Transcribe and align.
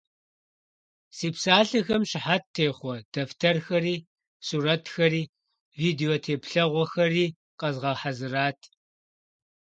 Си 1.15 1.27
псалъэхэм 1.33 2.03
щыхьэт 2.09 2.43
техъуэ 2.53 2.95
дэфтэрхэри, 3.13 3.95
сурэтхэри, 4.45 5.23
видеотеплъэгъуэхэри 5.79 7.25
къэзгъэхьэзырат. 7.59 8.59